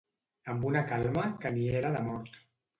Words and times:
Amb 0.53 0.65
una 0.69 0.81
calma 0.93 1.27
que 1.45 1.53
ni 1.59 1.69
era 1.83 1.95
de 1.99 2.05
mort 2.11 2.45